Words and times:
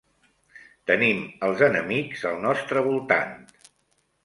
Tenim 0.91 1.19
els 1.49 1.61
enemics 1.67 2.25
al 2.33 2.41
nostre 2.49 2.85
voltant. 2.91 3.39